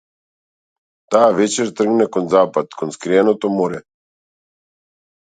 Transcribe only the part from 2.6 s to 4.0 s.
кон скриеното море.